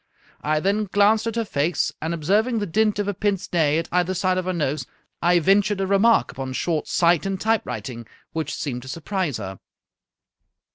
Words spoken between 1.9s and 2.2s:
and